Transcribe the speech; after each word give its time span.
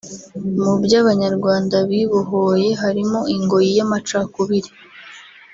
Mu 0.63 0.73
by’Abanyarwanda 0.83 1.75
bibohoye 1.89 2.69
harimo 2.81 3.19
ingoyi 3.35 3.71
y’amacakubiri 3.77 4.69